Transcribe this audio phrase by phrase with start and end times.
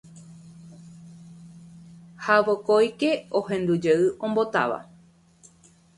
[2.25, 3.11] Ha vokóike
[3.41, 4.79] ohendujey ombotáva.